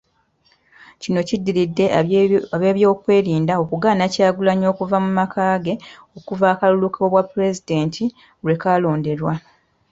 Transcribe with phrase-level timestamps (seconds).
[1.01, 1.85] Kino kiddiridde
[2.55, 5.73] ab'ebyokwerinda okugaana Kyagulanyi okuva mu maka ge
[6.17, 8.03] okuva akalulu k'obwapulezidenti
[8.43, 9.33] lwe kalondebwa.